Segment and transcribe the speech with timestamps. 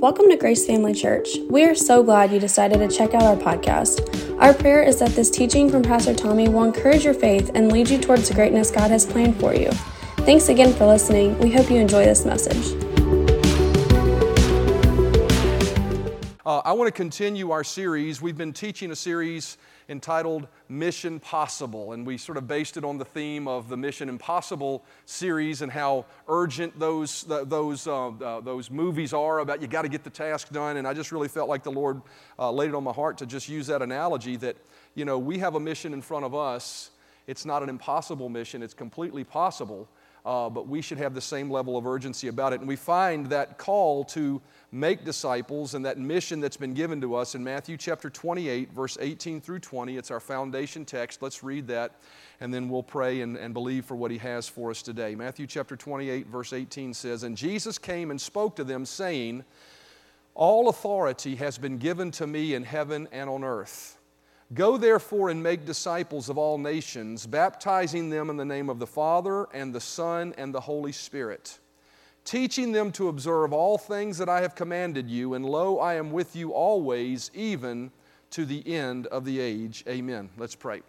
[0.00, 1.38] Welcome to Grace Family Church.
[1.50, 4.38] We are so glad you decided to check out our podcast.
[4.40, 7.90] Our prayer is that this teaching from Pastor Tommy will encourage your faith and lead
[7.90, 9.72] you towards the greatness God has planned for you.
[10.18, 11.36] Thanks again for listening.
[11.40, 12.87] We hope you enjoy this message.
[16.48, 18.22] Uh, I want to continue our series.
[18.22, 19.58] We've been teaching a series
[19.90, 24.08] entitled Mission Possible, and we sort of based it on the theme of the Mission
[24.08, 29.82] Impossible series and how urgent those, those, uh, uh, those movies are about you got
[29.82, 30.78] to get the task done.
[30.78, 32.00] And I just really felt like the Lord
[32.38, 34.56] uh, laid it on my heart to just use that analogy that,
[34.94, 36.92] you know, we have a mission in front of us.
[37.26, 39.86] It's not an impossible mission, it's completely possible.
[40.24, 42.60] Uh, but we should have the same level of urgency about it.
[42.60, 44.40] And we find that call to
[44.72, 48.98] make disciples and that mission that's been given to us in Matthew chapter 28, verse
[49.00, 49.96] 18 through 20.
[49.96, 51.22] It's our foundation text.
[51.22, 51.92] Let's read that
[52.40, 55.14] and then we'll pray and, and believe for what he has for us today.
[55.14, 59.44] Matthew chapter 28, verse 18 says, And Jesus came and spoke to them, saying,
[60.34, 63.97] All authority has been given to me in heaven and on earth.
[64.54, 68.86] Go therefore and make disciples of all nations, baptizing them in the name of the
[68.86, 71.58] Father and the Son and the Holy Spirit
[72.28, 76.10] teaching them to observe all things that I have commanded you, and lo, I am
[76.10, 77.90] with you always, even
[78.32, 79.82] to the end of the age.
[79.88, 80.28] Amen.
[80.36, 80.82] Let's pray.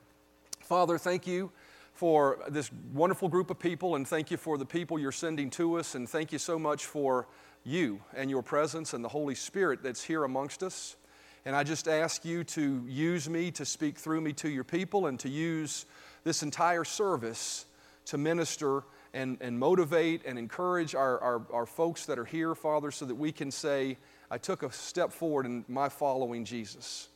[0.60, 1.50] Father, thank you
[1.94, 5.80] for this wonderful group of people, and thank you for the people you're sending to
[5.80, 7.26] us, and thank you so much for
[7.64, 10.98] you and your presence and the Holy Spirit that's here amongst us.
[11.46, 15.08] And I just ask you to use me to speak through me to your people
[15.08, 15.86] and to use
[16.24, 17.66] this entire service
[18.06, 22.92] to minister and, and motivate and encourage our, our, our folks that are here, Father,
[22.92, 23.98] so that we can say,
[24.30, 27.08] I took a step forward in my following Jesus.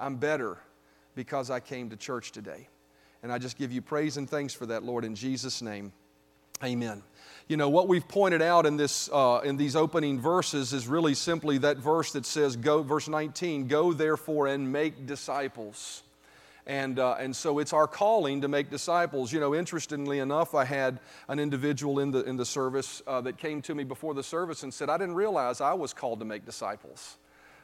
[0.00, 0.58] I'm better
[1.14, 2.68] because I came to church today.
[3.22, 5.92] And I just give you praise and thanks for that, Lord, in Jesus' name.
[6.64, 7.02] Amen.
[7.48, 11.14] You know, what we've pointed out in, this, uh, in these opening verses is really
[11.14, 16.04] simply that verse that says, go, verse 19, go therefore and make disciples.
[16.64, 19.32] And, uh, and so it's our calling to make disciples.
[19.32, 23.38] You know, interestingly enough, I had an individual in the, in the service uh, that
[23.38, 26.24] came to me before the service and said, I didn't realize I was called to
[26.24, 27.18] make disciples.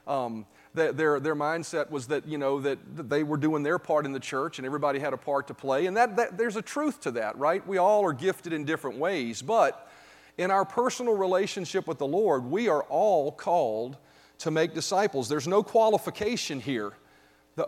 [0.09, 0.45] Um,
[0.79, 2.79] their, their mindset was that, you know, that
[3.09, 5.87] they were doing their part in the church and everybody had a part to play.
[5.87, 7.67] And that, that, there's a truth to that, right?
[7.67, 9.43] We all are gifted in different ways.
[9.43, 9.89] But
[10.39, 13.97] in our personal relationship with the Lord, we are all called
[14.39, 15.29] to make disciples.
[15.29, 16.93] There's no qualification here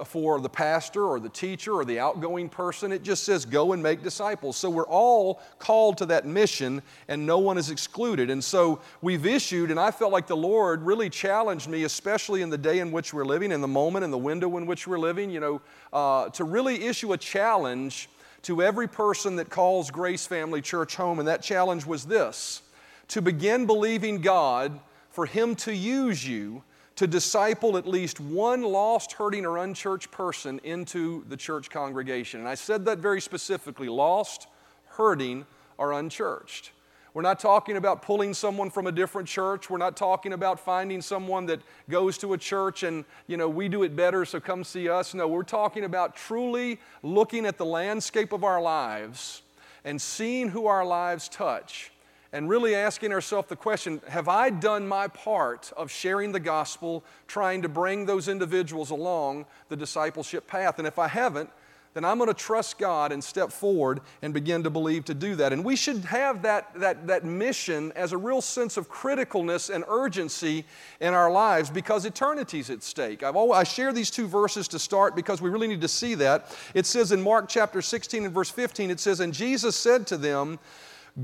[0.04, 2.92] for the pastor or the teacher or the outgoing person.
[2.92, 4.56] It just says, go and make disciples.
[4.56, 8.30] So we're all called to that mission and no one is excluded.
[8.30, 12.50] And so we've issued, and I felt like the Lord really challenged me, especially in
[12.50, 14.98] the day in which we're living, in the moment, in the window in which we're
[14.98, 15.60] living, you know,
[15.92, 18.08] uh, to really issue a challenge
[18.42, 21.18] to every person that calls Grace Family Church home.
[21.18, 22.62] And that challenge was this
[23.08, 24.78] to begin believing God
[25.10, 26.62] for Him to use you
[27.00, 32.41] to disciple at least one lost, hurting, or unchurched person into the church congregation.
[32.41, 34.49] And I said that very specifically lost,
[34.84, 35.47] hurting,
[35.78, 36.72] or unchurched.
[37.15, 39.71] We're not talking about pulling someone from a different church.
[39.71, 43.71] We're not talking about finding someone that goes to a church and, you know, we
[43.71, 45.15] do it better, so come see us.
[45.15, 49.41] No, we're talking about truly looking at the landscape of our lives
[49.87, 51.93] and seeing who our lives touch
[52.32, 57.04] and really asking ourselves the question Have I done my part of sharing the gospel,
[57.26, 60.78] trying to bring those individuals along the discipleship path?
[60.78, 61.50] And if I haven't,
[61.92, 65.34] then I'm going to trust God and step forward and begin to believe to do
[65.36, 65.52] that.
[65.52, 69.82] And we should have that, that, that mission as a real sense of criticalness and
[69.88, 70.64] urgency
[71.00, 73.24] in our lives because eternity's at stake.
[73.24, 76.14] I've always, I share these two verses to start because we really need to see
[76.16, 76.56] that.
[76.74, 80.16] It says in Mark chapter 16 and verse 15, it says, And Jesus said to
[80.16, 80.60] them,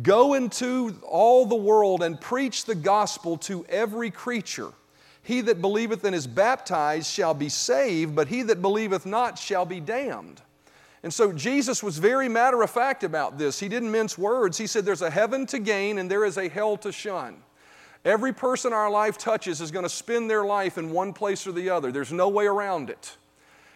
[0.03, 4.73] Go into all the world and preach the gospel to every creature.
[5.23, 9.65] He that believeth and is baptized shall be saved, but he that believeth not shall
[9.65, 10.41] be damned.
[11.03, 13.61] And so Jesus was very matter of fact about this.
[13.61, 14.59] He didn't mince words.
[14.59, 17.43] He said, There's a heaven to gain and there is a hell to shun.
[18.05, 21.53] Every person our life touches is going to spend their life in one place or
[21.53, 21.91] the other.
[21.91, 23.17] There's no way around it.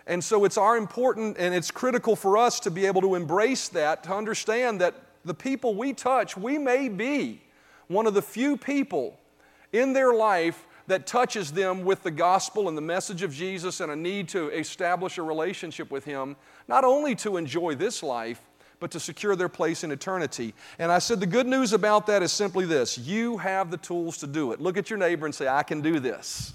[0.06, 3.69] And so it's our important and it's critical for us to be able to embrace
[3.70, 4.94] that, to understand that
[5.25, 7.43] the people we touch, we may be
[7.88, 9.19] one of the few people
[9.72, 13.93] in their life that touches them with the gospel and the message of Jesus and
[13.93, 16.37] a need to establish a relationship with Him,
[16.67, 18.40] not only to enjoy this life,
[18.81, 20.55] but to secure their place in eternity.
[20.78, 24.19] And I said the good news about that is simply this you have the tools
[24.19, 24.61] to do it.
[24.61, 26.55] Look at your neighbor and say, I can do this.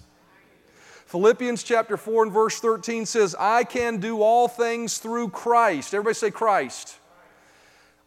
[1.05, 5.93] Philippians chapter 4 and verse 13 says, I can do all things through Christ.
[5.93, 6.97] Everybody say Christ.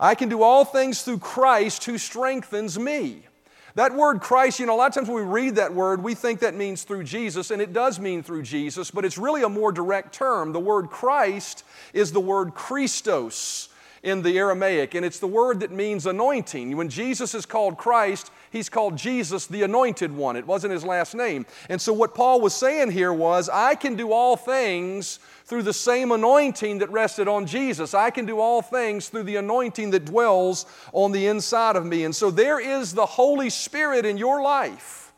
[0.01, 3.25] I can do all things through Christ who strengthens me.
[3.75, 6.15] That word Christ, you know, a lot of times when we read that word, we
[6.15, 9.49] think that means through Jesus, and it does mean through Jesus, but it's really a
[9.49, 10.53] more direct term.
[10.53, 13.69] The word Christ is the word Christos
[14.03, 16.77] in the Aramaic, and it's the word that means anointing.
[16.77, 20.37] When Jesus is called Christ, he's called Jesus the anointed one.
[20.37, 21.47] It wasn't his last name.
[21.69, 25.73] And so, what Paul was saying here was, I can do all things through the
[25.73, 27.95] same anointing that rested on Jesus.
[27.95, 32.05] I can do all things through the anointing that dwells on the inside of me.
[32.05, 35.15] And so, there is the Holy Spirit in your life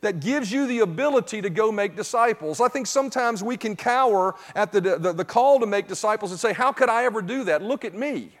[0.00, 2.60] that gives you the ability to go make disciples.
[2.60, 6.40] I think sometimes we can cower at the, the, the, call to make disciples and
[6.40, 7.62] say, How could I ever do that?
[7.62, 8.32] Look at me.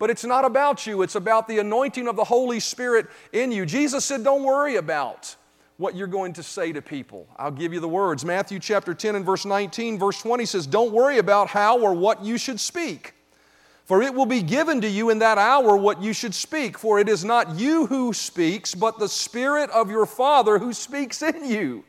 [0.00, 3.64] But it's not about you, it's about the anointing of the Holy Spirit in you.
[3.64, 5.36] Jesus said, Don't worry about
[5.78, 7.26] what you're going to say to people.
[7.36, 8.24] I'll give you the words.
[8.24, 12.22] Matthew chapter 10 and verse 19, verse 20 says, Don't worry about how or what
[12.22, 13.14] you should speak.
[13.84, 16.76] For it will be given to you in that hour what you should speak.
[16.76, 21.22] For it is not you who speaks, but the Spirit of your Father who speaks
[21.22, 21.84] in you.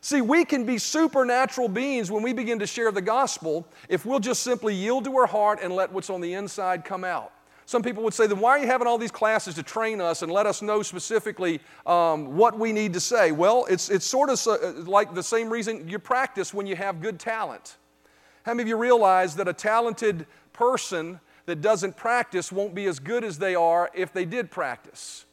[0.00, 4.18] See, we can be supernatural beings when we begin to share the gospel if we'll
[4.18, 7.32] just simply yield to our heart and let what's on the inside come out.
[7.66, 10.22] Some people would say, then why are you having all these classes to train us
[10.22, 13.32] and let us know specifically um, what we need to say?
[13.32, 16.76] Well, it's, it's sort of so, uh, like the same reason you practice when you
[16.76, 17.76] have good talent.
[18.44, 22.98] How many of you realize that a talented person that doesn't practice won't be as
[22.98, 25.26] good as they are if they did practice.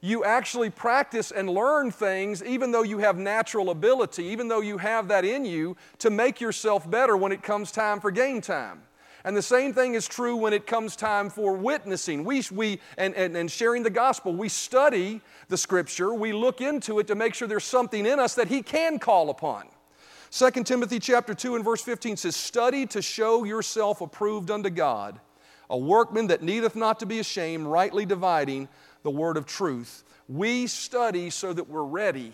[0.00, 4.76] You actually practice and learn things even though you have natural ability, even though you
[4.76, 8.82] have that in you to make yourself better when it comes time for game time.
[9.24, 13.14] And the same thing is true when it comes time for witnessing we, we, and,
[13.14, 14.34] and, and sharing the gospel.
[14.34, 18.34] We study the scripture, we look into it to make sure there's something in us
[18.34, 19.66] that He can call upon.
[20.30, 25.20] 2 Timothy chapter 2 and verse 15 says, Study to show yourself approved unto God,
[25.70, 28.68] a workman that needeth not to be ashamed, rightly dividing
[29.04, 30.04] the word of truth.
[30.28, 32.32] We study so that we're ready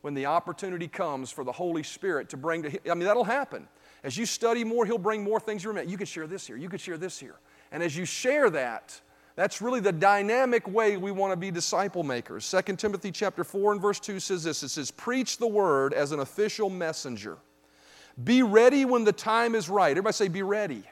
[0.00, 3.68] when the opportunity comes for the Holy Spirit to bring to I mean, that'll happen.
[4.04, 5.90] As you study more, He'll bring more things you remember.
[5.90, 7.36] You could share this here, you could share this here.
[7.72, 9.00] And as you share that,
[9.34, 12.50] that's really the dynamic way we want to be disciple makers.
[12.50, 14.62] 2 Timothy chapter 4 and verse 2 says this.
[14.62, 17.36] It says, Preach the word as an official messenger.
[18.22, 19.90] Be ready when the time is right.
[19.90, 20.82] Everybody say, be ready.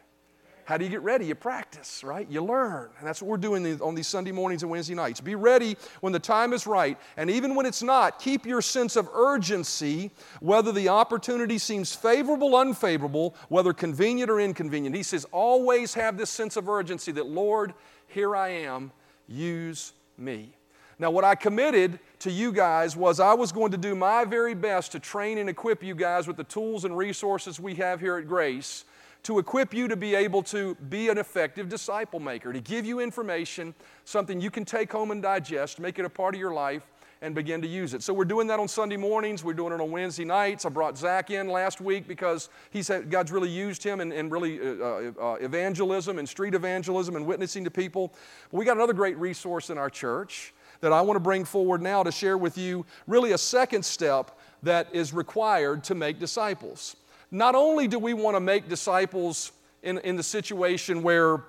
[0.64, 1.26] How do you get ready?
[1.26, 2.26] You practice, right?
[2.31, 2.88] You learn.
[2.99, 5.20] And that's what we're doing on these Sunday mornings and Wednesday nights.
[5.20, 6.99] Be ready when the time is right.
[7.19, 12.56] And even when it's not, keep your sense of urgency, whether the opportunity seems favorable,
[12.56, 14.96] unfavorable, whether convenient or inconvenient.
[14.96, 17.75] He says, always have this sense of urgency that, Lord,
[18.06, 18.90] here I am,
[19.28, 20.56] use me.
[20.99, 24.55] Now, what I committed to you guys was I was going to do my very
[24.55, 28.17] best to train and equip you guys with the tools and resources we have here
[28.17, 28.84] at Grace
[29.25, 33.00] to equip you to be able to be an effective disciple maker, to give you
[33.00, 33.75] information,
[34.05, 36.82] something you can take home and digest, make it a part of your life,
[37.23, 38.03] and begin to use it.
[38.03, 39.43] So we're doing that on Sunday mornings.
[39.43, 40.67] We're doing it on Wednesday nights.
[40.67, 44.29] I brought Zach in last week because he's had, God's really used him in, in
[44.29, 48.12] really uh, uh, uh, evangelism and street evangelism and witnessing to people.
[48.50, 51.81] But we got another great resource in our church that I want to bring forward
[51.81, 56.97] now to share with you really a second step that is required to make disciples.
[57.34, 59.50] Not only do we want to make disciples
[59.82, 61.42] in, in the situation where,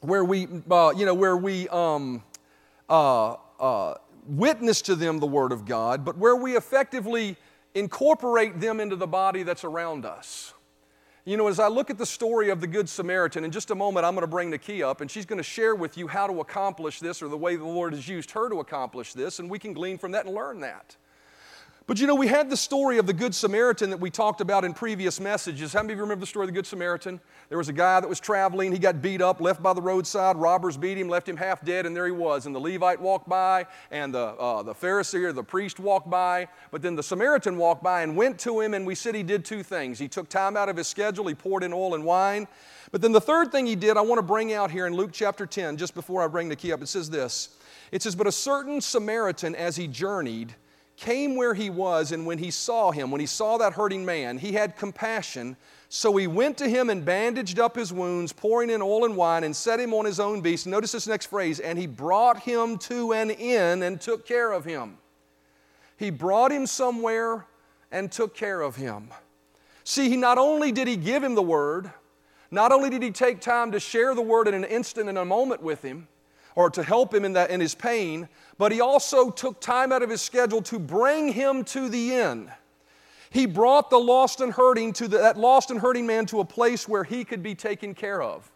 [0.00, 2.24] where we, uh, you know, where we um,
[2.90, 3.94] uh, uh,
[4.26, 7.36] witness to them the Word of God, but where we effectively
[7.72, 10.54] incorporate them into the body that's around us.
[11.24, 13.76] You know, as I look at the story of the Good Samaritan, in just a
[13.76, 16.26] moment I'm going to bring Nakia up, and she's going to share with you how
[16.26, 19.48] to accomplish this or the way the Lord has used her to accomplish this, and
[19.48, 20.96] we can glean from that and learn that.
[21.86, 24.64] But you know, we had the story of the Good Samaritan that we talked about
[24.64, 25.72] in previous messages.
[25.72, 27.20] How many of you remember the story of the Good Samaritan?
[27.48, 30.36] There was a guy that was traveling, he got beat up, left by the roadside,
[30.36, 32.46] robbers beat him, left him half dead, and there he was.
[32.46, 36.46] And the Levite walked by, and the, uh, the Pharisee or the priest walked by,
[36.70, 39.44] but then the Samaritan walked by and went to him, and we said he did
[39.44, 39.98] two things.
[39.98, 42.46] He took time out of his schedule, he poured in oil and wine.
[42.92, 45.10] But then the third thing he did, I want to bring out here in Luke
[45.12, 47.56] chapter 10, just before I bring Nakia up, it says this.
[47.90, 50.54] It says, But a certain Samaritan, as he journeyed,
[51.02, 54.38] came where he was, and when he saw him, when he saw that hurting man,
[54.38, 55.56] he had compassion.
[55.88, 59.42] So he went to him and bandaged up his wounds, pouring in oil and wine,
[59.42, 60.66] and set him on his own beast.
[60.66, 64.64] Notice this next phrase and he brought him to an inn and took care of
[64.64, 64.96] him.
[65.96, 67.46] He brought him somewhere
[67.90, 69.08] and took care of him.
[69.84, 71.90] See, he not only did he give him the word,
[72.50, 75.24] not only did he take time to share the word in an instant and a
[75.24, 76.06] moment with him,
[76.54, 78.28] or to help him in, that, in his pain,
[78.58, 82.50] but he also took time out of his schedule to bring him to the inn.
[83.30, 86.44] He brought the lost and hurting to the, that lost and hurting man to a
[86.44, 88.50] place where he could be taken care of.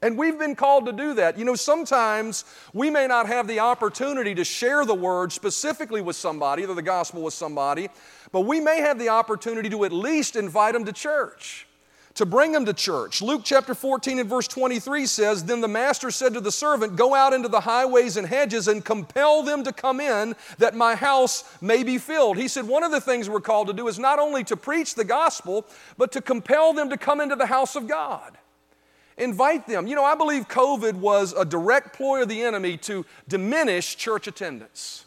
[0.00, 1.38] And we've been called to do that.
[1.38, 6.16] You know, sometimes we may not have the opportunity to share the word specifically with
[6.16, 7.88] somebody, or the gospel with somebody,
[8.32, 11.68] but we may have the opportunity to at least invite them to church,
[12.14, 13.22] to bring them to church.
[13.22, 17.14] Luke chapter 14 and verse 23 says, Then the master said to the servant, Go
[17.14, 21.44] out into the highways and hedges and compel them to come in, that my house
[21.62, 22.36] may be filled.
[22.36, 24.94] He said, One of the things we're called to do is not only to preach
[24.94, 25.66] the gospel,
[25.96, 28.36] but to compel them to come into the house of God.
[29.18, 29.86] Invite them.
[29.86, 34.26] You know, I believe COVID was a direct ploy of the enemy to diminish church
[34.26, 35.04] attendance.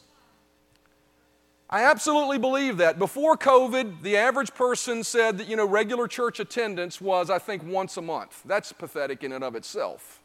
[1.69, 2.99] I absolutely believe that.
[2.99, 7.63] Before COVID, the average person said that, you know, regular church attendance was, I think,
[7.65, 8.43] once a month.
[8.45, 10.21] That's pathetic in and of itself.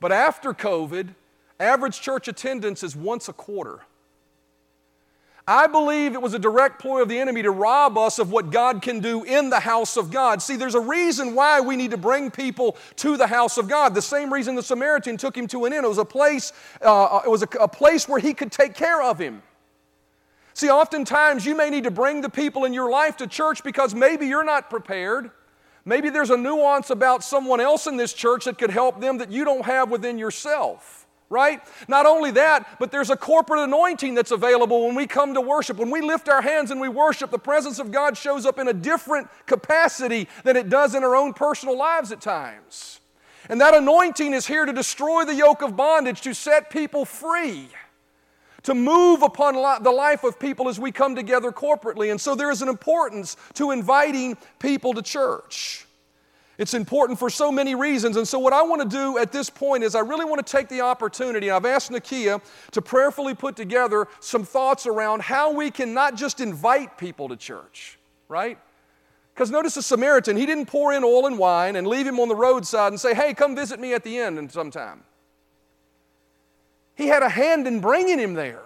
[0.00, 1.14] But after COVID,
[1.58, 3.80] average church attendance is once a quarter.
[5.48, 8.50] I believe it was a direct ploy of the enemy to rob us of what
[8.50, 10.40] God can do in the house of God.
[10.40, 13.94] See, there's a reason why we need to bring people to the house of God.
[13.94, 15.84] The same reason the Samaritan took him to an inn.
[15.84, 19.02] It was a place, uh, it was a, a place where he could take care
[19.02, 19.42] of him.
[20.54, 23.94] See, oftentimes you may need to bring the people in your life to church because
[23.94, 25.30] maybe you're not prepared.
[25.84, 29.32] Maybe there's a nuance about someone else in this church that could help them that
[29.32, 31.62] you don't have within yourself right?
[31.88, 35.78] Not only that, but there's a corporate anointing that's available when we come to worship.
[35.78, 38.68] When we lift our hands and we worship, the presence of God shows up in
[38.68, 43.00] a different capacity than it does in our own personal lives at times.
[43.48, 47.68] And that anointing is here to destroy the yoke of bondage, to set people free,
[48.64, 52.10] to move upon the life of people as we come together corporately.
[52.10, 55.86] And so there is an importance to inviting people to church.
[56.58, 58.16] It's important for so many reasons.
[58.16, 60.50] And so, what I want to do at this point is I really want to
[60.50, 61.50] take the opportunity.
[61.50, 62.40] I've asked Nakia
[62.72, 67.36] to prayerfully put together some thoughts around how we can not just invite people to
[67.36, 68.58] church, right?
[69.34, 72.28] Because notice the Samaritan, he didn't pour in oil and wine and leave him on
[72.28, 75.04] the roadside and say, hey, come visit me at the end and sometime.
[77.02, 78.62] He had a hand in bringing him there.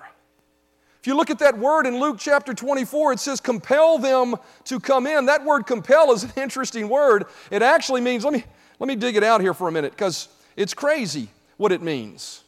[1.00, 4.78] If you look at that word in Luke chapter 24, it says compel them to
[4.78, 5.24] come in.
[5.24, 7.24] That word compel is an interesting word.
[7.50, 8.44] It actually means, let me,
[8.78, 12.44] let me dig it out here for a minute because it's crazy what it means.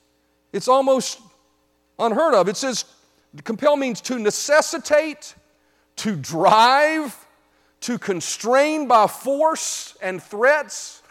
[0.52, 1.22] It's almost
[1.98, 2.48] unheard of.
[2.48, 2.84] It says
[3.44, 5.34] compel means to necessitate,
[5.96, 7.16] to drive,
[7.80, 11.02] to constrain by force and threats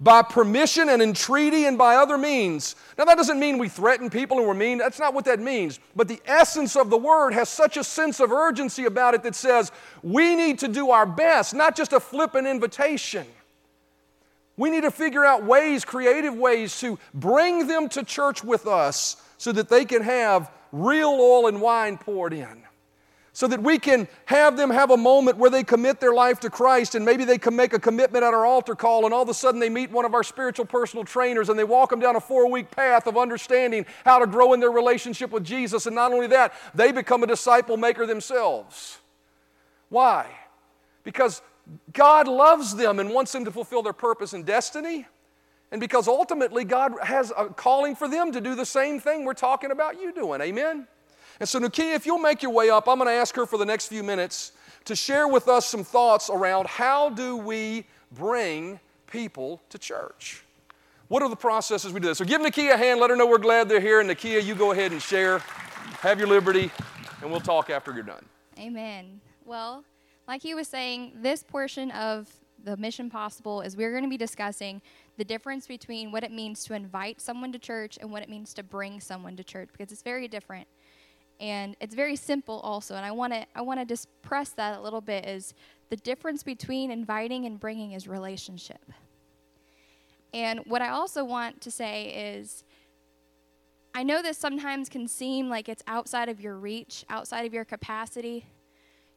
[0.00, 2.74] by permission and entreaty and by other means.
[2.96, 4.78] Now, that doesn't mean we threaten people and we're mean.
[4.78, 5.78] That's not what that means.
[5.94, 9.34] But the essence of the word has such a sense of urgency about it that
[9.34, 9.70] says
[10.02, 13.26] we need to do our best, not just a flippant invitation.
[14.56, 19.22] We need to figure out ways, creative ways, to bring them to church with us
[19.36, 22.62] so that they can have real oil and wine poured in
[23.40, 26.50] so that we can have them have a moment where they commit their life to
[26.50, 29.30] Christ and maybe they can make a commitment at our altar call and all of
[29.30, 32.16] a sudden they meet one of our spiritual personal trainers and they walk them down
[32.16, 35.86] a four week path of understanding how to grow in their relationship with Jesus.
[35.86, 38.98] And not only that, they become a disciple maker themselves.
[39.88, 40.26] Why?
[41.02, 41.40] Because
[41.94, 45.06] God loves them and wants them to fulfill their purpose and destiny.
[45.72, 49.32] And because ultimately God has a calling for them to do the same thing we're
[49.32, 50.42] talking about you doing.
[50.42, 50.86] Amen?
[51.40, 53.56] And so, Nakia, if you'll make your way up, I'm going to ask her for
[53.56, 54.52] the next few minutes
[54.84, 60.44] to share with us some thoughts around how do we bring people to church.
[61.08, 62.18] What are the processes we do this?
[62.18, 64.54] So give Nakia a hand, let her know we're glad they're here, and Nakia, you
[64.54, 65.38] go ahead and share.
[66.00, 66.70] Have your liberty,
[67.22, 68.24] and we'll talk after you're done.
[68.58, 69.20] Amen.
[69.44, 69.82] Well,
[70.28, 72.28] like he was saying, this portion of
[72.62, 74.82] the Mission Possible is we're going to be discussing
[75.16, 78.52] the difference between what it means to invite someone to church and what it means
[78.54, 80.68] to bring someone to church because it's very different
[81.40, 84.78] and it's very simple also and i want to i want to just press that
[84.78, 85.54] a little bit is
[85.88, 88.92] the difference between inviting and bringing is relationship.
[90.32, 92.62] And what i also want to say is
[93.92, 97.64] i know this sometimes can seem like it's outside of your reach outside of your
[97.64, 98.46] capacity.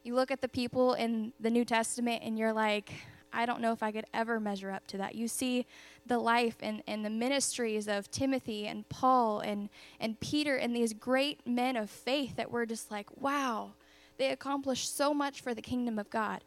[0.02, 2.92] You look at the people in the new testament and you're like
[3.34, 5.14] I don't know if I could ever measure up to that.
[5.14, 5.66] You see
[6.06, 10.92] the life and, and the ministries of Timothy and Paul and, and Peter and these
[10.92, 13.72] great men of faith that were just like, wow,
[14.18, 16.44] they accomplished so much for the kingdom of God.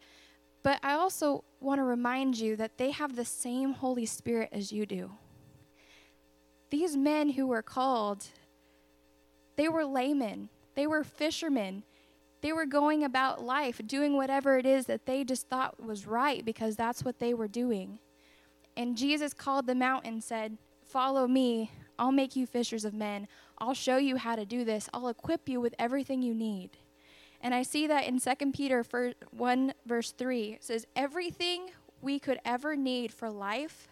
[0.62, 4.72] But I also want to remind you that they have the same Holy Spirit as
[4.72, 5.12] you do.
[6.70, 8.26] These men who were called,
[9.56, 11.84] they were laymen, they were fishermen,
[12.40, 16.44] they were going about life doing whatever it is that they just thought was right
[16.44, 17.98] because that's what they were doing.
[18.76, 21.70] And Jesus called them out and said, Follow me.
[21.98, 23.26] I'll make you fishers of men.
[23.58, 24.88] I'll show you how to do this.
[24.94, 26.78] I'll equip you with everything you need.
[27.40, 28.84] And I see that in 2 Peter
[29.30, 30.52] 1, verse 3.
[30.54, 33.88] It says, Everything we could ever need for life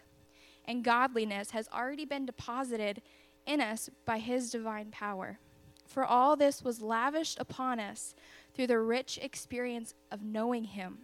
[0.65, 3.01] and godliness has already been deposited
[3.45, 5.39] in us by his divine power.
[5.85, 8.13] For all this was lavished upon us
[8.57, 10.97] through the rich experience of knowing him,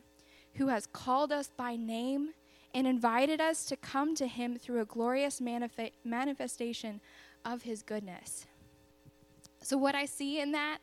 [0.55, 2.31] who has called us by name
[2.73, 6.99] and invited us to come to him through a glorious manif- manifestation
[7.45, 8.47] of his goodness.
[9.61, 10.79] So, what I see in that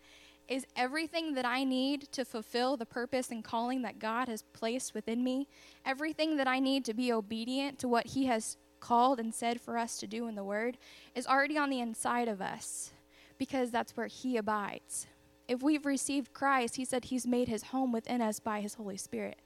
[0.46, 4.94] is everything that I need to fulfill the purpose and calling that God has placed
[4.94, 5.48] within me,
[5.84, 9.76] everything that I need to be obedient to what He has called and said for
[9.76, 10.78] us to do in the Word,
[11.16, 12.92] is already on the inside of us
[13.38, 15.08] because that's where He abides.
[15.50, 18.96] If we've received Christ, He said He's made His home within us by His Holy
[18.96, 19.40] Spirit,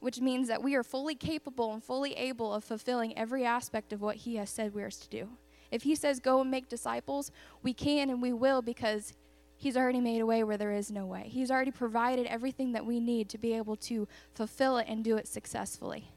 [0.00, 4.00] which means that we are fully capable and fully able of fulfilling every aspect of
[4.00, 5.28] what He has said we are to do.
[5.70, 7.30] If He says go and make disciples,
[7.62, 9.12] we can and we will because
[9.56, 11.28] He's already made a way where there is no way.
[11.30, 15.16] He's already provided everything that we need to be able to fulfill it and do
[15.18, 16.10] it successfully.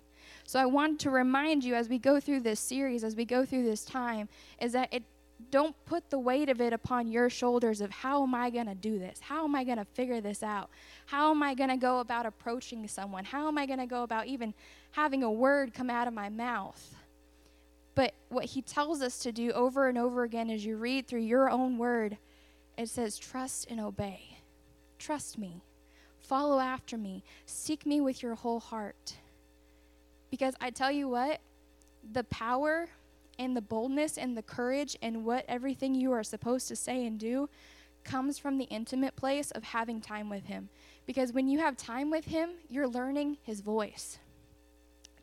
[0.48, 3.46] So I want to remind you as we go through this series, as we go
[3.46, 5.04] through this time, is that it
[5.52, 8.76] don't put the weight of it upon your shoulders of how am I going to
[8.76, 9.20] do this?
[9.20, 10.70] How am I going to figure this out?
[11.06, 13.26] How am I going to go about approaching someone?
[13.26, 14.54] How am I going to go about even
[14.92, 16.96] having a word come out of my mouth?
[17.96, 21.22] But what he tells us to do over and over again as you read through
[21.22, 22.18] your own word
[22.78, 24.38] it says, Trust and obey.
[25.00, 25.62] Trust me.
[26.20, 27.24] Follow after me.
[27.46, 29.16] Seek me with your whole heart.
[30.30, 31.40] Because I tell you what,
[32.12, 32.90] the power
[33.38, 37.20] and the boldness and the courage and what everything you are supposed to say and
[37.20, 37.50] do
[38.04, 40.70] comes from the intimate place of having time with Him.
[41.06, 44.20] Because when you have time with Him, you're learning His voice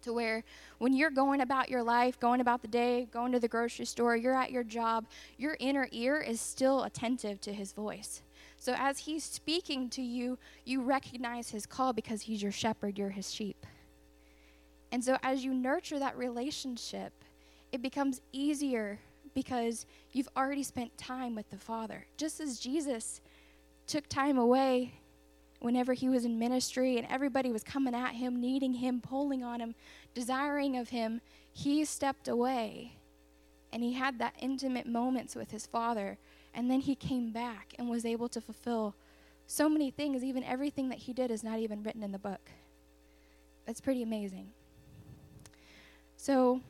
[0.02, 0.44] to where
[0.78, 4.16] when you're going about your life, going about the day, going to the grocery store,
[4.16, 5.06] you're at your job,
[5.38, 8.22] your inner ear is still attentive to his voice.
[8.58, 13.10] So as he's speaking to you, you recognize his call because he's your shepherd, you're
[13.10, 13.66] his sheep.
[14.92, 17.21] And so as you nurture that relationship,
[17.72, 18.98] it becomes easier
[19.34, 22.06] because you've already spent time with the Father.
[22.16, 23.20] Just as Jesus
[23.86, 24.94] took time away
[25.60, 29.60] whenever he was in ministry and everybody was coming at him, needing him, pulling on
[29.60, 29.74] him,
[30.14, 31.20] desiring of him,
[31.52, 32.92] he stepped away
[33.72, 36.18] and he had that intimate moments with his father.
[36.54, 38.94] And then he came back and was able to fulfill
[39.46, 40.22] so many things.
[40.22, 42.50] Even everything that he did is not even written in the book.
[43.66, 44.50] That's pretty amazing.
[46.16, 46.60] So,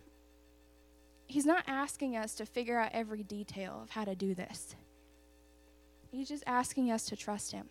[1.32, 4.76] he's not asking us to figure out every detail of how to do this.
[6.10, 7.68] He's just asking us to trust him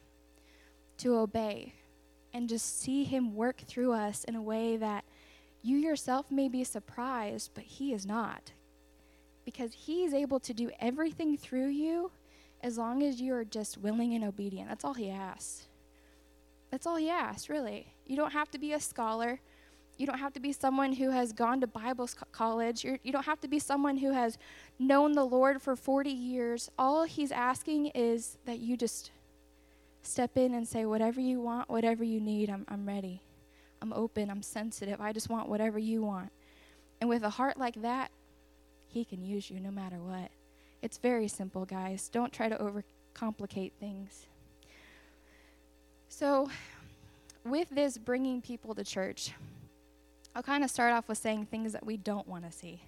[0.97, 1.73] to obey
[2.33, 5.03] and just see Him work through us in a way that
[5.61, 8.51] you yourself may be surprised, but He is not.
[9.45, 12.11] Because He is able to do everything through you
[12.61, 14.69] as long as you are just willing and obedient.
[14.69, 15.67] That's all He asks.
[16.69, 17.93] That's all He asks, really.
[18.05, 19.39] You don't have to be a scholar.
[19.97, 22.83] You don't have to be someone who has gone to Bible college.
[22.83, 24.37] You're, you do not have to be someone who has
[24.79, 26.69] known the Lord for 40 years.
[26.77, 29.11] All He's asking is that you just
[30.03, 33.21] step in and say, whatever you want, whatever you need, I'm, I'm ready.
[33.81, 35.01] I'm open, I'm sensitive.
[35.01, 36.31] I just want whatever you want.
[36.99, 38.11] And with a heart like that,
[38.87, 40.29] He can use you no matter what.
[40.81, 42.09] It's very simple, guys.
[42.09, 44.25] Don't try to overcomplicate things.
[46.09, 46.49] So,
[47.43, 49.31] with this bringing people to church,
[50.35, 52.81] I'll kind of start off with saying things that we don't want to see.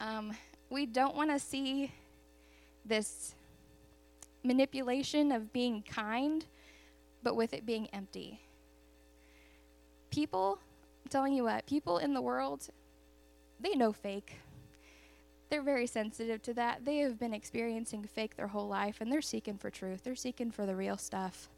[0.00, 0.32] Um,
[0.70, 1.92] we don't want to see
[2.84, 3.34] this
[4.42, 6.44] manipulation of being kind,
[7.22, 8.40] but with it being empty.
[10.10, 10.58] People,
[11.04, 12.68] I'm telling you what, people in the world,
[13.60, 14.36] they know fake.
[15.50, 16.84] They're very sensitive to that.
[16.84, 20.02] They have been experiencing fake their whole life and they're seeking for truth.
[20.04, 21.48] They're seeking for the real stuff.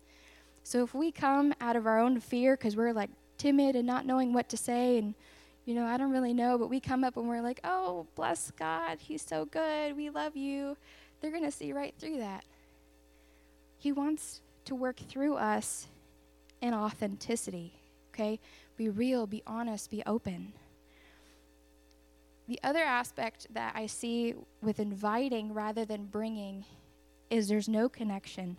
[0.62, 4.06] So if we come out of our own fear because we're like timid and not
[4.06, 5.14] knowing what to say and
[5.66, 8.50] you know, I don't really know, but we come up and we're like, "Oh, bless
[8.52, 9.94] God, he's so good.
[9.94, 10.76] We love you."
[11.20, 12.44] They're going to see right through that.
[13.78, 15.86] He wants to work through us
[16.60, 17.74] in authenticity,
[18.12, 18.40] okay?
[18.76, 20.54] Be real, be honest, be open.
[22.48, 26.64] The other aspect that I see with inviting rather than bringing
[27.28, 28.56] is there's no connection.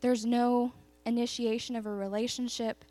[0.00, 0.72] There's no
[1.06, 2.84] initiation of a relationship.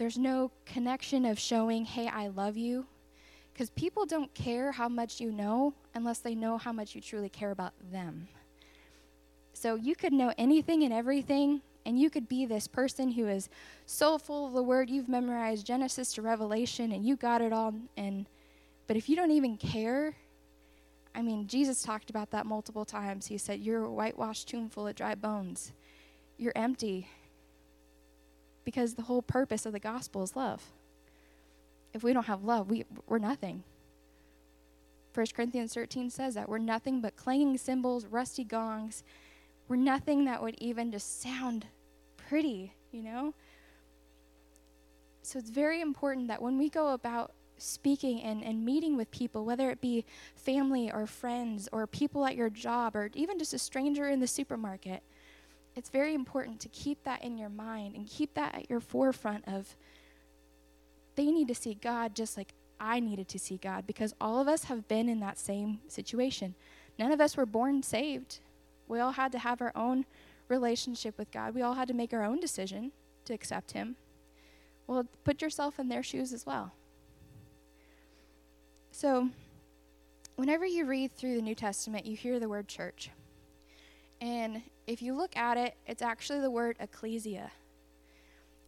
[0.00, 2.86] There's no connection of showing, hey, I love you.
[3.52, 7.28] Because people don't care how much you know unless they know how much you truly
[7.28, 8.26] care about them.
[9.52, 13.50] So you could know anything and everything, and you could be this person who is
[13.84, 17.74] so full of the word, you've memorized Genesis to Revelation, and you got it all.
[17.98, 18.24] And
[18.86, 20.16] but if you don't even care,
[21.14, 23.26] I mean, Jesus talked about that multiple times.
[23.26, 25.74] He said, "You're a whitewashed tomb full of dry bones.
[26.38, 27.06] You're empty."
[28.64, 30.62] Because the whole purpose of the gospel is love.
[31.92, 33.64] if we don't have love, we, we're nothing.
[35.14, 39.02] 1 Corinthians 13 says that we're nothing but clanging cymbals, rusty gongs.
[39.68, 41.66] We're nothing that would even just sound
[42.16, 43.34] pretty, you know?
[45.22, 49.44] So it's very important that when we go about speaking and, and meeting with people,
[49.44, 53.58] whether it be family or friends or people at your job or even just a
[53.58, 55.02] stranger in the supermarket,
[55.76, 59.46] it's very important to keep that in your mind and keep that at your forefront
[59.46, 59.76] of
[61.16, 64.48] they need to see God just like I needed to see God because all of
[64.48, 66.54] us have been in that same situation.
[66.98, 68.38] None of us were born saved.
[68.88, 70.06] We all had to have our own
[70.48, 71.54] relationship with God.
[71.54, 72.92] We all had to make our own decision
[73.26, 73.96] to accept Him.
[74.86, 76.72] Well, put yourself in their shoes as well.
[78.90, 79.28] So,
[80.36, 83.10] whenever you read through the New Testament, you hear the word church.
[84.20, 87.52] And if you look at it, it's actually the word ecclesia.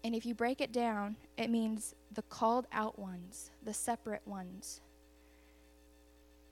[0.04, 4.80] And if you break it down, it means the called out ones, the separate ones.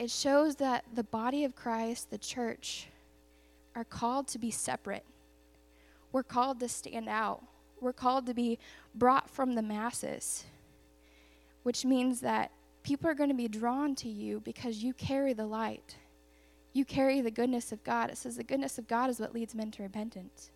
[0.01, 2.89] It shows that the body of Christ, the church,
[3.77, 5.05] are called to be separate.
[6.11, 7.41] We're called to stand out.
[7.81, 8.59] We're called to be
[8.97, 10.45] brought from the masses,
[11.63, 12.51] which means that
[12.83, 15.95] people are going to be drawn to you because you carry the light.
[16.73, 18.11] You carry the goodness of God.
[18.11, 20.51] It says the goodness of God is what leads men to repentance.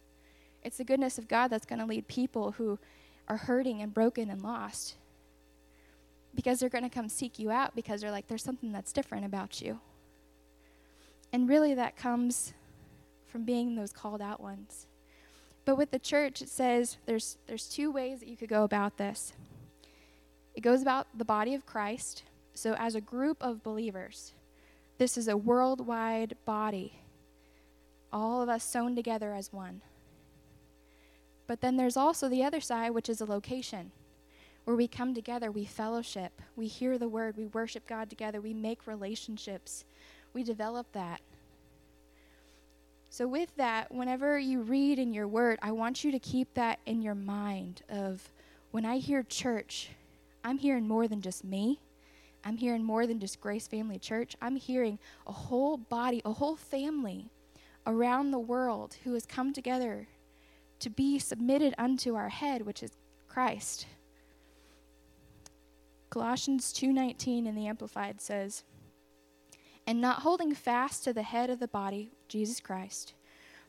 [0.62, 2.78] It's the goodness of God that's going to lead people who
[3.28, 4.94] are hurting and broken and lost
[6.34, 9.24] because they're going to come seek you out because they're like, there's something that's different
[9.24, 9.80] about you.
[11.32, 12.52] And really, that comes
[13.26, 14.86] from being those called out ones.
[15.64, 18.98] But with the church, it says there's, there's two ways that you could go about
[18.98, 19.32] this.
[20.54, 22.22] It goes about the body of Christ.
[22.54, 24.33] So, as a group of believers,
[24.98, 26.98] this is a worldwide body,
[28.12, 29.80] all of us sewn together as one.
[31.46, 33.90] But then there's also the other side, which is a location
[34.64, 38.54] where we come together, we fellowship, we hear the word, we worship God together, we
[38.54, 39.84] make relationships,
[40.32, 41.20] we develop that.
[43.10, 46.80] So, with that, whenever you read in your word, I want you to keep that
[46.86, 48.28] in your mind of
[48.70, 49.90] when I hear church,
[50.42, 51.78] I'm hearing more than just me.
[52.44, 54.36] I'm hearing more than just Grace Family Church.
[54.42, 57.30] I'm hearing a whole body, a whole family
[57.86, 60.08] around the world who has come together
[60.80, 62.92] to be submitted unto our head, which is
[63.28, 63.86] Christ.
[66.10, 68.62] Colossians 2:19 in the amplified says,
[69.86, 73.14] "And not holding fast to the head of the body, Jesus Christ,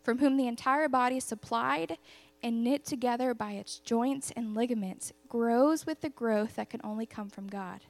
[0.04, 1.98] from whom the entire body supplied
[2.44, 7.06] and knit together by its joints and ligaments grows with the growth that can only
[7.06, 7.86] come from God."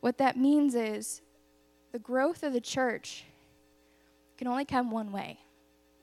[0.00, 1.20] What that means is
[1.92, 3.24] the growth of the church
[4.38, 5.38] can only come one way.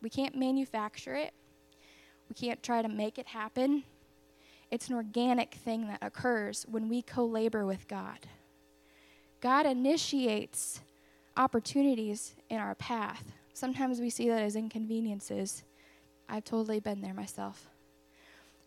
[0.01, 1.33] We can't manufacture it.
[2.29, 3.83] We can't try to make it happen.
[4.69, 8.19] It's an organic thing that occurs when we co labor with God.
[9.41, 10.81] God initiates
[11.35, 13.31] opportunities in our path.
[13.53, 15.63] Sometimes we see that as inconveniences.
[16.29, 17.69] I've totally been there myself.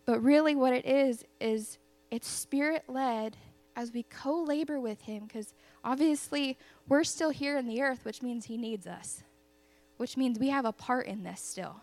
[0.05, 1.77] But really, what it is, is
[2.09, 3.37] it's spirit led
[3.75, 5.53] as we co labor with Him, because
[5.83, 6.57] obviously
[6.87, 9.23] we're still here in the earth, which means He needs us,
[9.97, 11.75] which means we have a part in this still.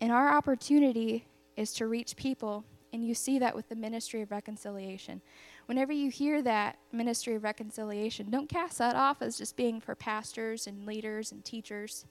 [0.00, 4.30] And our opportunity is to reach people, and you see that with the ministry of
[4.30, 5.20] reconciliation.
[5.66, 9.94] Whenever you hear that ministry of reconciliation, don't cast that off as just being for
[9.94, 12.06] pastors and leaders and teachers.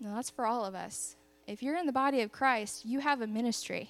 [0.00, 1.16] No, that's for all of us.
[1.46, 3.88] If you're in the body of Christ, you have a ministry,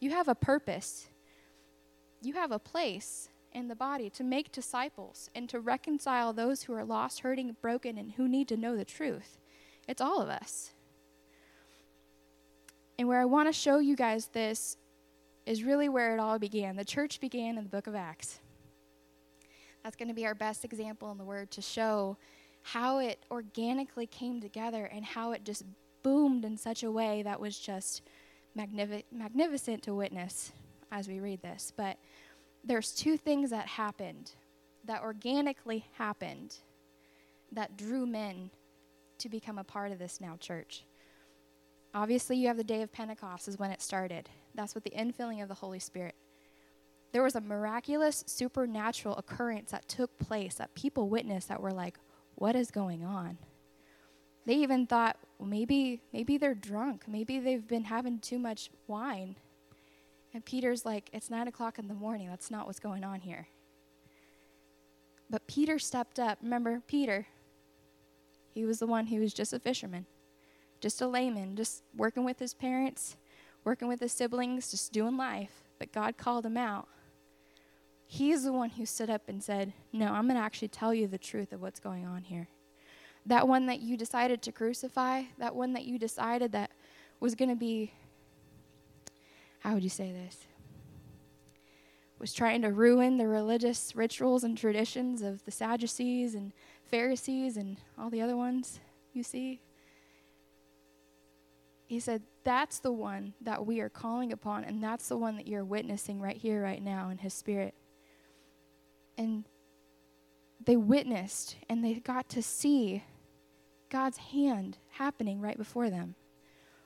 [0.00, 1.09] you have a purpose,
[2.20, 6.72] you have a place in the body to make disciples and to reconcile those who
[6.74, 9.38] are lost, hurting, broken, and who need to know the truth.
[9.88, 10.70] It's all of us.
[12.98, 14.76] And where I want to show you guys this
[15.46, 16.76] is really where it all began.
[16.76, 18.40] The church began in the book of Acts.
[19.82, 22.18] That's going to be our best example in the Word to show
[22.62, 25.64] how it organically came together and how it just
[26.02, 28.02] boomed in such a way that was just
[28.54, 30.52] magnific- magnificent to witness
[30.92, 31.72] as we read this.
[31.74, 31.96] But
[32.64, 34.32] there's two things that happened
[34.84, 36.56] that organically happened
[37.52, 38.50] that drew men
[39.18, 40.84] to become a part of this now church.
[41.92, 44.28] Obviously, you have the day of Pentecost, is when it started.
[44.54, 46.14] That's what the infilling of the Holy Spirit.
[47.12, 51.98] There was a miraculous, supernatural occurrence that took place that people witnessed that were like,
[52.36, 53.38] what is going on?
[54.46, 57.04] They even thought, well, maybe, maybe they're drunk.
[57.08, 59.36] Maybe they've been having too much wine.
[60.32, 62.28] And Peter's like, it's nine o'clock in the morning.
[62.28, 63.48] That's not what's going on here.
[65.28, 66.38] But Peter stepped up.
[66.42, 67.26] Remember, Peter,
[68.52, 70.06] he was the one who was just a fisherman
[70.80, 73.16] just a layman, just working with his parents,
[73.64, 75.62] working with his siblings, just doing life.
[75.78, 76.88] But God called him out.
[78.06, 81.06] He's the one who stood up and said, No, I'm going to actually tell you
[81.06, 82.48] the truth of what's going on here.
[83.26, 86.70] That one that you decided to crucify, that one that you decided that
[87.20, 87.92] was going to be,
[89.60, 90.46] how would you say this?
[92.18, 96.52] Was trying to ruin the religious rituals and traditions of the Sadducees and
[96.84, 98.80] Pharisees and all the other ones
[99.14, 99.62] you see.
[101.86, 105.48] He said, That's the one that we are calling upon, and that's the one that
[105.48, 107.74] you're witnessing right here, right now in His Spirit
[109.20, 109.44] and
[110.64, 113.04] they witnessed and they got to see
[113.90, 116.14] God's hand happening right before them,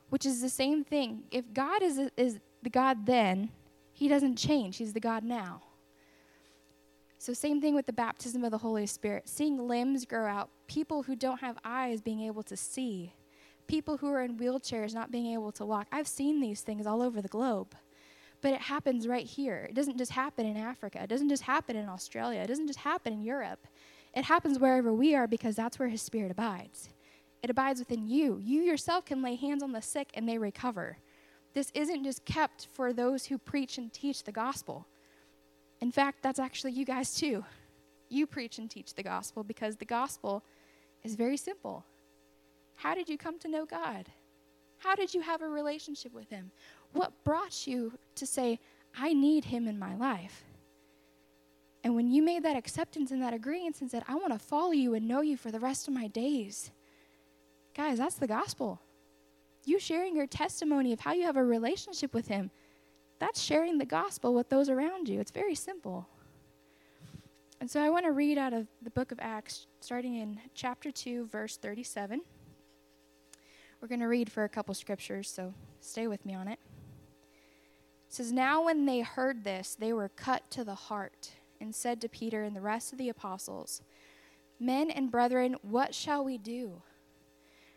[0.08, 1.24] which is the same thing.
[1.30, 3.50] If God is, is the God then,
[3.92, 5.62] he doesn't change, he's the God now.
[7.18, 9.28] So, same thing with the baptism of the Holy Spirit.
[9.28, 13.14] Seeing limbs grow out, people who don't have eyes being able to see,
[13.66, 15.86] people who are in wheelchairs not being able to walk.
[15.90, 17.74] I've seen these things all over the globe.
[18.42, 19.66] But it happens right here.
[19.70, 21.02] It doesn't just happen in Africa.
[21.02, 22.40] It doesn't just happen in Australia.
[22.40, 23.66] It doesn't just happen in Europe.
[24.12, 26.90] It happens wherever we are because that's where His Spirit abides.
[27.42, 28.38] It abides within you.
[28.42, 30.98] You yourself can lay hands on the sick and they recover.
[31.54, 34.86] This isn't just kept for those who preach and teach the gospel.
[35.80, 37.44] In fact, that's actually you guys too.
[38.08, 40.42] You preach and teach the gospel because the gospel
[41.02, 41.84] is very simple.
[42.76, 44.08] How did you come to know God?
[44.78, 46.50] How did you have a relationship with Him?
[46.92, 48.58] What brought you to say,
[48.96, 50.44] I need him in my life?
[51.82, 54.70] And when you made that acceptance and that agreement and said, I want to follow
[54.70, 56.70] you and know you for the rest of my days,
[57.76, 58.80] guys, that's the gospel.
[59.64, 62.50] You sharing your testimony of how you have a relationship with him,
[63.18, 65.20] that's sharing the gospel with those around you.
[65.20, 66.08] It's very simple.
[67.60, 70.90] And so I want to read out of the book of Acts, starting in chapter
[70.90, 72.20] 2, verse 37.
[73.80, 76.58] We're going to read for a couple scriptures, so stay with me on it.
[78.08, 82.00] It says, Now when they heard this, they were cut to the heart and said
[82.00, 83.82] to Peter and the rest of the apostles,
[84.60, 86.82] Men and brethren, what shall we do?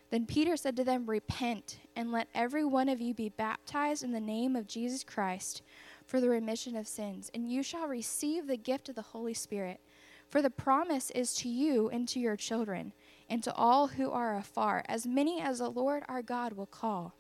[0.10, 4.12] Then Peter said to them, Repent, and let every one of you be baptized in
[4.12, 5.62] the name of Jesus Christ
[6.06, 9.82] for the remission of sins, and you shall receive the gift of the Holy Spirit.
[10.30, 12.94] For the promise is to you and to your children,
[13.30, 17.14] and to all who are afar, as many as the Lord our God will call.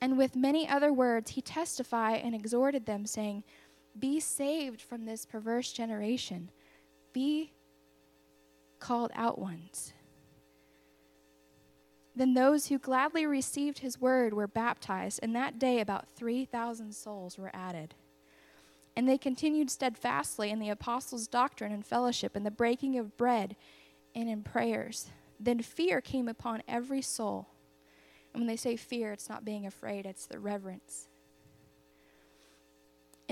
[0.00, 3.44] And with many other words, he testified and exhorted them, saying,
[3.98, 6.50] Be saved from this perverse generation.
[7.12, 7.52] Be
[8.80, 9.92] called out ones.
[12.14, 17.38] Then those who gladly received his word were baptized, and that day about 3,000 souls
[17.38, 17.94] were added.
[18.94, 23.56] And they continued steadfastly in the apostles' doctrine and fellowship, in the breaking of bread,
[24.14, 25.08] and in prayers.
[25.40, 27.48] Then fear came upon every soul
[28.32, 31.08] and when they say fear, it's not being afraid, it's the reverence.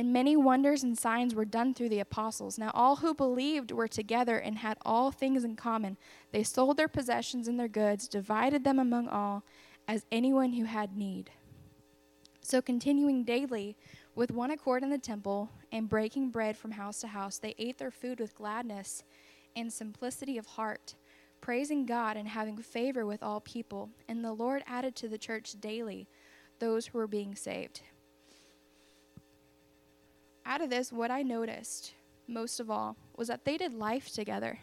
[0.01, 2.57] And many wonders and signs were done through the apostles.
[2.57, 5.99] Now, all who believed were together and had all things in common.
[6.33, 9.45] They sold their possessions and their goods, divided them among all,
[9.87, 11.33] as anyone who had need.
[12.41, 13.77] So, continuing daily
[14.15, 17.77] with one accord in the temple and breaking bread from house to house, they ate
[17.77, 19.05] their food with gladness
[19.55, 20.95] and simplicity of heart
[21.43, 23.91] praising God and having favor with all people.
[24.09, 26.09] And the Lord added to the church daily
[26.59, 27.83] those who were being saved.
[30.51, 31.95] Out of this, what I noticed
[32.27, 34.59] most of all was that they did life together.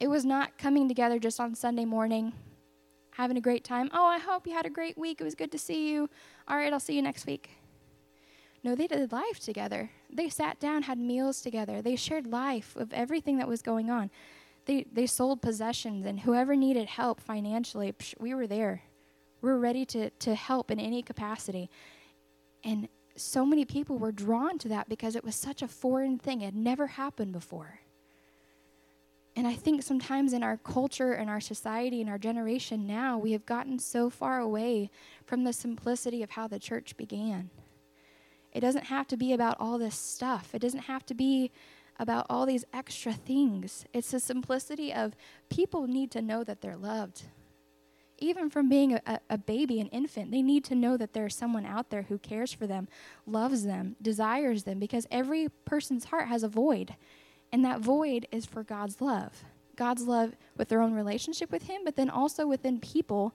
[0.00, 2.32] It was not coming together just on Sunday morning,
[3.10, 3.90] having a great time.
[3.92, 5.20] Oh, I hope you had a great week.
[5.20, 6.08] It was good to see you.
[6.48, 7.50] All right, I'll see you next week.
[8.64, 9.90] No, they did life together.
[10.10, 11.82] They sat down, had meals together.
[11.82, 14.10] They shared life of everything that was going on.
[14.64, 18.84] They, they sold possessions, and whoever needed help financially, psh, we were there.
[19.42, 21.68] We were ready to, to help in any capacity.
[22.64, 26.40] And so many people were drawn to that because it was such a foreign thing.
[26.40, 27.80] It had never happened before.
[29.34, 33.32] And I think sometimes in our culture and our society and our generation now, we
[33.32, 34.90] have gotten so far away
[35.24, 37.50] from the simplicity of how the church began.
[38.52, 41.50] It doesn't have to be about all this stuff, it doesn't have to be
[41.98, 43.84] about all these extra things.
[43.92, 45.14] It's the simplicity of
[45.48, 47.22] people need to know that they're loved.
[48.22, 51.66] Even from being a, a, baby, an infant, they need to know that there's someone
[51.66, 52.86] out there who cares for them,
[53.26, 56.94] loves them, desires them, because every person's heart has a void.
[57.50, 59.42] And that void is for God's love.
[59.74, 63.34] God's love with their own relationship with Him, but then also within people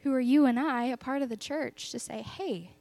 [0.00, 2.72] who are you and I, a part of the church, to say, hey,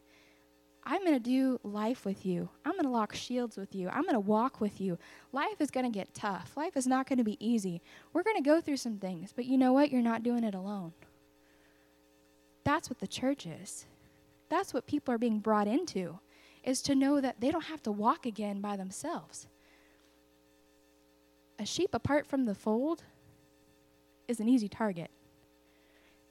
[0.86, 2.50] I'm going to do life with you.
[2.64, 3.90] I'm going to lock shields with you.
[3.90, 5.00] I'm going to walk with you.
[5.32, 6.56] Life is going to get tough.
[6.56, 7.82] Life is not going to be easy.
[8.14, 9.92] We're going to go through some things, but you know what?
[9.92, 10.94] You're not doing it alone.
[12.64, 13.86] That's what the church is.
[14.50, 16.20] That's what people are being brought into.
[16.64, 19.48] is to know that they don't have to walk again by themselves.
[21.60, 23.04] A sheep apart from the fold
[24.28, 25.10] is an easy target.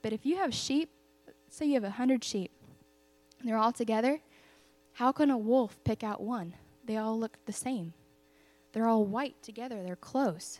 [0.01, 0.89] But if you have sheep,
[1.49, 2.51] say you have a hundred sheep,
[3.43, 4.19] they're all together,
[4.95, 6.53] how can a wolf pick out one?
[6.85, 7.93] They all look the same.
[8.71, 10.59] They're all white together, they're close.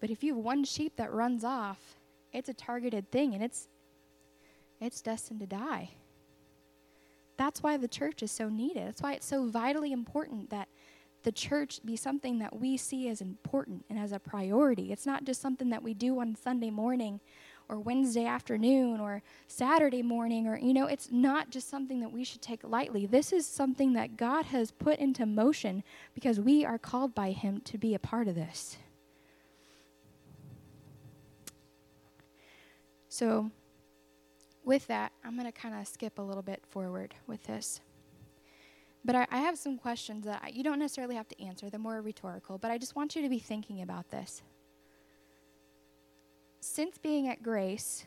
[0.00, 1.96] But if you have one sheep that runs off,
[2.32, 3.68] it's a targeted thing and it's
[4.80, 5.90] it's destined to die.
[7.36, 8.86] That's why the church is so needed.
[8.86, 10.68] That's why it's so vitally important that
[11.22, 14.90] the church be something that we see as important and as a priority.
[14.90, 17.20] It's not just something that we do on Sunday morning
[17.70, 22.24] or Wednesday afternoon or Saturday morning or you know it's not just something that we
[22.24, 23.06] should take lightly.
[23.06, 27.60] This is something that God has put into motion because we are called by him
[27.62, 28.76] to be a part of this.
[33.08, 33.50] So
[34.64, 37.80] with that, I'm going to kind of skip a little bit forward with this.
[39.04, 41.80] But I, I have some questions that I, you don't necessarily have to answer, they're
[41.80, 44.42] more rhetorical, but I just want you to be thinking about this.
[46.60, 48.04] Since being at Grace,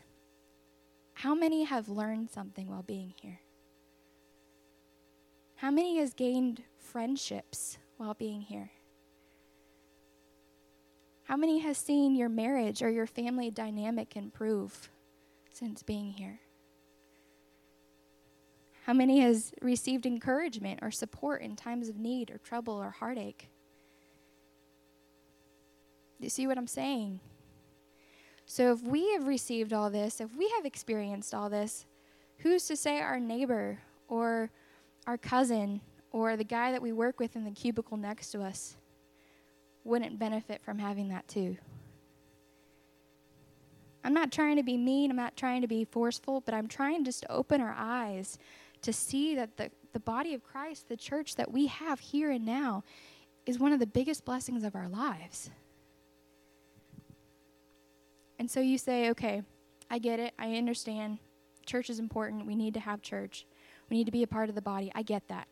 [1.15, 3.39] how many have learned something while being here?
[5.55, 8.69] How many has gained friendships while being here?
[11.23, 14.89] How many has seen your marriage or your family dynamic improve
[15.51, 16.39] since being here?
[18.85, 23.47] How many has received encouragement or support in times of need or trouble or heartache?
[26.19, 27.19] Do you see what I'm saying?
[28.53, 31.87] So, if we have received all this, if we have experienced all this,
[32.37, 34.51] who's to say our neighbor or
[35.07, 38.77] our cousin or the guy that we work with in the cubicle next to us
[39.83, 41.57] wouldn't benefit from having that too?
[44.03, 47.05] I'm not trying to be mean, I'm not trying to be forceful, but I'm trying
[47.05, 48.37] just to open our eyes
[48.83, 52.45] to see that the, the body of Christ, the church that we have here and
[52.45, 52.83] now,
[53.47, 55.49] is one of the biggest blessings of our lives.
[58.39, 59.43] And so you say, okay,
[59.89, 60.33] I get it.
[60.39, 61.19] I understand.
[61.65, 62.45] Church is important.
[62.45, 63.45] We need to have church.
[63.89, 64.91] We need to be a part of the body.
[64.95, 65.47] I get that.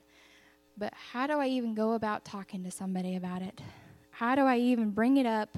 [0.78, 3.62] But how do I even go about talking to somebody about it?
[4.10, 5.58] How do I even bring it up?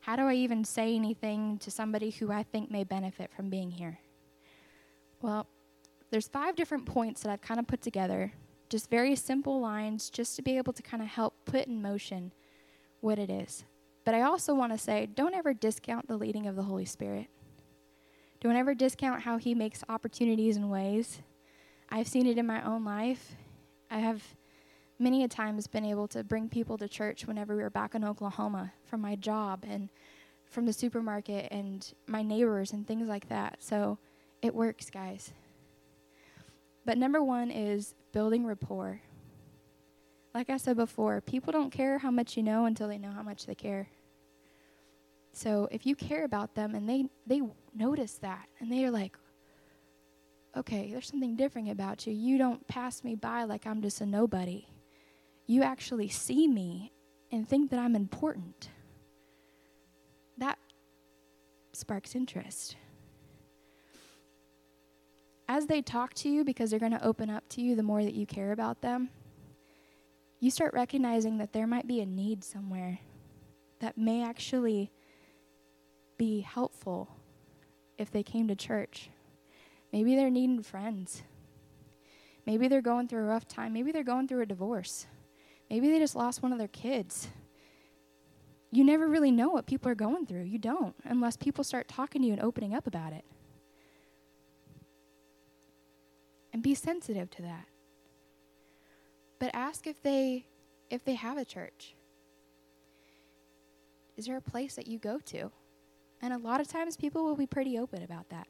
[0.00, 3.70] How do I even say anything to somebody who I think may benefit from being
[3.70, 3.98] here?
[5.20, 5.46] Well,
[6.10, 8.32] there's five different points that I've kind of put together,
[8.68, 12.32] just very simple lines, just to be able to kind of help put in motion
[13.00, 13.64] what it is.
[14.08, 17.26] But I also want to say don't ever discount the leading of the Holy Spirit.
[18.40, 21.20] Don't ever discount how He makes opportunities and ways.
[21.90, 23.36] I've seen it in my own life.
[23.90, 24.22] I have
[24.98, 28.02] many a times been able to bring people to church whenever we were back in
[28.02, 29.90] Oklahoma from my job and
[30.48, 33.58] from the supermarket and my neighbors and things like that.
[33.60, 33.98] So
[34.40, 35.34] it works, guys.
[36.86, 39.02] But number one is building rapport.
[40.32, 43.22] Like I said before, people don't care how much you know until they know how
[43.22, 43.88] much they care.
[45.32, 47.42] So if you care about them and they, they
[47.74, 49.16] notice that and they're like,
[50.56, 52.12] okay, there's something different about you.
[52.12, 54.66] You don't pass me by like I'm just a nobody.
[55.46, 56.92] You actually see me
[57.30, 58.70] and think that I'm important.
[60.38, 60.58] That
[61.72, 62.76] sparks interest
[65.48, 68.04] as they talk to you, because they're going to open up to you the more
[68.04, 69.08] that you care about them,
[70.40, 72.98] you start recognizing that there might be a need somewhere
[73.80, 74.90] that may actually
[76.18, 77.08] be helpful
[77.96, 79.08] if they came to church.
[79.92, 81.22] Maybe they're needing friends.
[82.44, 83.72] Maybe they're going through a rough time.
[83.72, 85.06] Maybe they're going through a divorce.
[85.70, 87.28] Maybe they just lost one of their kids.
[88.70, 90.42] You never really know what people are going through.
[90.42, 93.24] You don't, unless people start talking to you and opening up about it.
[96.58, 97.66] and be sensitive to that.
[99.38, 100.46] But ask if they
[100.90, 101.94] if they have a church.
[104.16, 105.52] Is there a place that you go to?
[106.20, 108.48] And a lot of times people will be pretty open about that.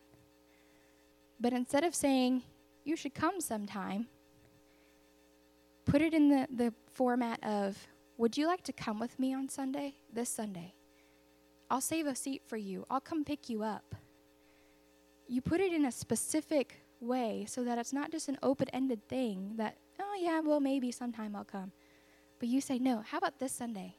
[1.40, 2.42] But instead of saying,
[2.84, 4.06] you should come sometime,
[5.84, 7.76] put it in the, the format of,
[8.16, 9.94] would you like to come with me on Sunday?
[10.12, 10.74] This Sunday.
[11.70, 12.86] I'll save a seat for you.
[12.90, 13.94] I'll come pick you up.
[15.28, 19.06] You put it in a specific way so that it's not just an open ended
[19.08, 21.70] thing that, oh, yeah, well, maybe sometime I'll come.
[22.40, 23.96] But you say, no, how about this Sunday?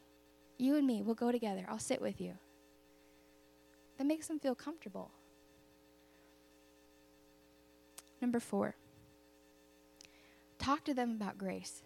[0.57, 1.65] You and me, we'll go together.
[1.69, 2.33] I'll sit with you.
[3.99, 5.11] That makes them feel comfortable.
[8.21, 8.75] Number four,
[10.57, 11.83] talk to them about grace.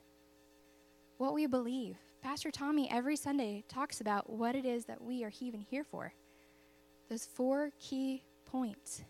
[1.17, 1.97] What we believe.
[2.21, 6.13] Pastor Tommy every Sunday talks about what it is that we are even here for.
[7.09, 9.03] Those four key points.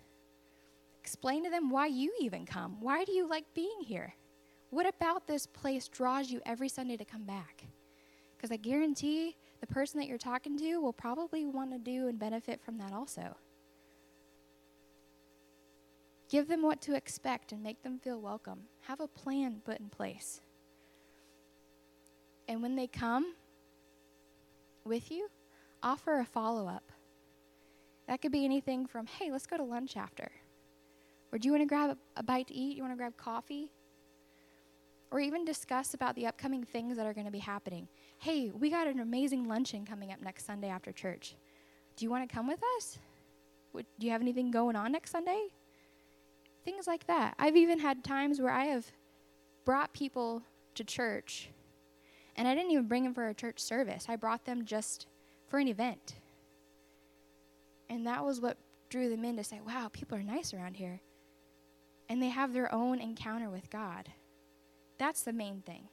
[1.01, 2.77] Explain to them why you even come.
[2.79, 4.13] Why do you like being here?
[4.69, 7.65] What about this place draws you every Sunday to come back?
[8.35, 12.19] Because I guarantee the person that you're talking to will probably want to do and
[12.19, 13.37] benefit from that also.
[16.29, 18.63] Give them what to expect and make them feel welcome.
[18.81, 20.41] Have a plan put in place.
[22.49, 23.35] And when they come
[24.83, 25.29] with you,
[25.81, 26.91] offer a follow up.
[28.09, 30.29] That could be anything from, hey, let's go to lunch after.
[31.31, 32.75] Or do you want to grab a, a bite to eat?
[32.75, 33.69] You want to grab coffee?
[35.13, 37.87] Or even discuss about the upcoming things that are going to be happening.
[38.17, 41.35] Hey, we got an amazing luncheon coming up next Sunday after church.
[41.95, 42.97] Do you want to come with us?
[43.75, 45.49] do you have anything going on next Sunday?
[46.65, 47.35] Things like that.
[47.37, 48.91] I've even had times where I have
[49.65, 50.41] brought people
[50.73, 51.49] to church,
[52.35, 54.07] and I didn't even bring them for a church service.
[54.09, 55.05] I brought them just
[55.47, 56.15] for an event.
[57.87, 58.57] And that was what
[58.89, 61.01] drew them in to say, wow, people are nice around here.
[62.09, 64.09] And they have their own encounter with God.
[65.03, 65.89] That's the main thing.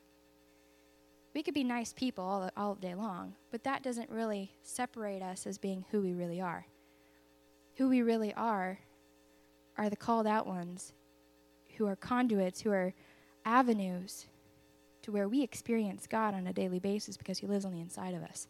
[1.35, 5.49] We could be nice people all, all day long, but that doesn't really separate us
[5.49, 6.65] as being who we really are.
[7.75, 8.79] Who we really are
[9.77, 10.93] are the called out ones
[11.77, 12.95] who are conduits, who are
[13.45, 14.27] avenues
[15.03, 18.15] to where we experience God on a daily basis because He lives on the inside
[18.15, 18.47] of us.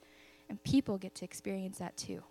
[0.50, 2.22] And people get to experience that too.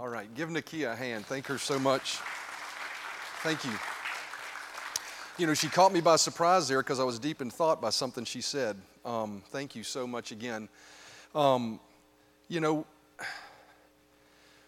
[0.00, 1.26] All right, give Nakia a hand.
[1.26, 2.18] Thank her so much.
[3.42, 3.72] Thank you.
[5.38, 7.90] You know, she caught me by surprise there because I was deep in thought by
[7.90, 8.76] something she said.
[9.04, 10.68] Um, thank you so much again.
[11.34, 11.80] Um,
[12.46, 12.86] you know,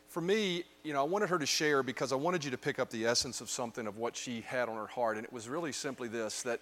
[0.09, 2.81] for me, you know, I wanted her to share because I wanted you to pick
[2.81, 5.17] up the essence of something of what she had on her heart.
[5.17, 6.59] And it was really simply this that,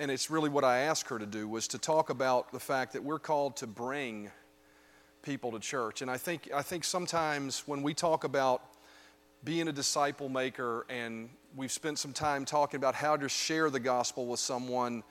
[0.00, 2.92] and it's really what I asked her to do, was to talk about the fact
[2.94, 4.32] that we're called to bring
[5.22, 6.02] people to church.
[6.02, 8.62] And I think, I think sometimes when we talk about
[9.44, 13.80] being a disciple maker and we've spent some time talking about how to share the
[13.80, 15.02] gospel with someone, you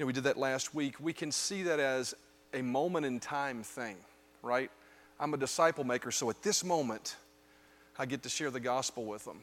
[0.00, 2.14] know, we did that last week, we can see that as
[2.52, 3.96] a moment in time thing,
[4.42, 4.70] right?
[5.18, 7.16] I'm a disciple maker, so at this moment,
[7.98, 9.42] I get to share the gospel with them.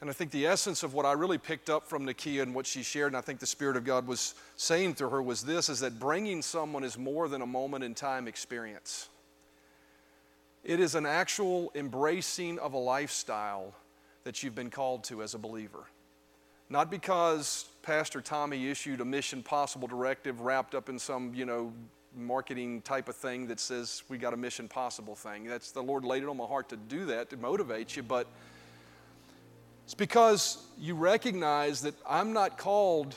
[0.00, 2.66] And I think the essence of what I really picked up from Nakia and what
[2.66, 5.68] she shared, and I think the Spirit of God was saying to her, was this
[5.68, 9.08] is that bringing someone is more than a moment in time experience.
[10.66, 13.72] It is an actual embracing of a lifestyle
[14.24, 15.84] that you've been called to as a believer.
[16.68, 21.72] Not because Pastor Tommy issued a Mission Possible directive wrapped up in some, you know,
[22.16, 25.44] marketing type of thing that says we got a Mission Possible thing.
[25.44, 28.26] That's the Lord laid it on my heart to do that to motivate you, but
[29.84, 33.14] it's because you recognize that I'm not called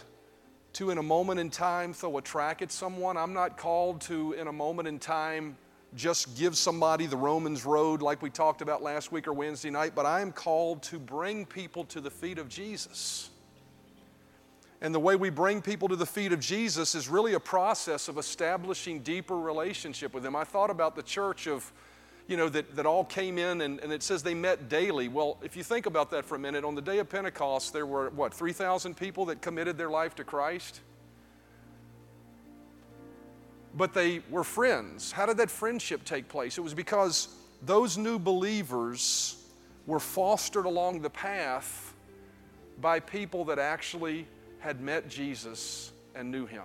[0.74, 3.18] to, in a moment in time, throw a track at someone.
[3.18, 5.58] I'm not called to, in a moment in time,
[5.96, 9.94] just give somebody the Romans road like we talked about last week or Wednesday night,
[9.96, 13.30] but I am called to bring people to the feet of Jesus.
[14.82, 18.08] And the way we bring people to the feet of Jesus is really a process
[18.08, 20.36] of establishing deeper relationship with Him.
[20.36, 21.70] I thought about the church of,
[22.28, 25.10] you know, that, that all came in and, and it says they met daily.
[25.10, 27.86] Well, if you think about that for a minute, on the day of Pentecost, there
[27.86, 30.80] were, what, 3,000 people that committed their life to Christ?
[33.76, 35.12] But they were friends.
[35.12, 36.58] How did that friendship take place?
[36.58, 37.30] It was because
[37.62, 39.36] those new believers
[39.86, 41.94] were fostered along the path
[42.80, 44.26] by people that actually
[44.60, 46.64] had met Jesus and knew him.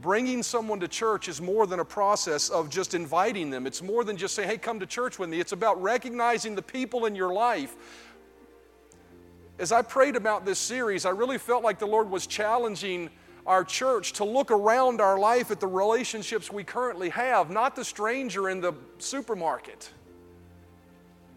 [0.00, 3.66] Bringing someone to church is more than a process of just inviting them.
[3.66, 5.40] It's more than just saying, hey, come to church with me.
[5.40, 7.76] It's about recognizing the people in your life.
[9.58, 13.08] As I prayed about this series, I really felt like the Lord was challenging
[13.46, 17.84] our church to look around our life at the relationships we currently have, not the
[17.84, 19.90] stranger in the supermarket.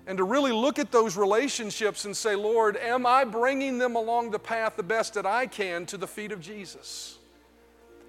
[0.06, 4.32] And to really look at those relationships and say, Lord, am I bringing them along
[4.32, 7.18] the path the best that I can to the feet of Jesus?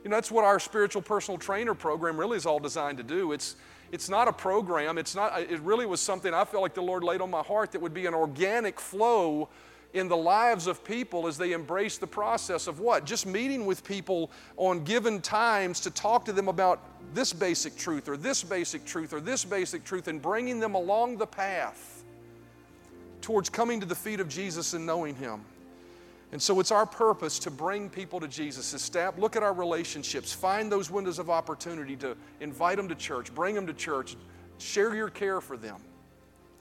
[0.05, 3.33] You know, that's what our spiritual personal trainer program really is all designed to do.
[3.33, 3.57] It's,
[3.91, 7.03] it's not a program, it's not, it really was something I felt like the Lord
[7.03, 9.49] laid on my heart that would be an organic flow
[9.95, 13.05] in the lives of people as they embrace the process of what?
[13.05, 16.81] Just meeting with people on given times to talk to them about
[17.15, 21.17] this basic truth or this basic truth or this basic truth and bringing them along
[21.17, 22.05] the path
[23.21, 25.45] towards coming to the feet of Jesus and knowing Him.
[26.31, 28.75] And so it's our purpose to bring people to Jesus.
[28.75, 33.35] Estab- look at our relationships, find those windows of opportunity to invite them to church,
[33.35, 34.17] bring them to church,
[34.59, 35.77] share your care for them.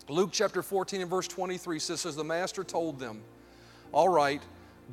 [0.09, 3.21] Luke chapter 14 and verse 23 says, As the master told them,
[3.91, 4.41] All right,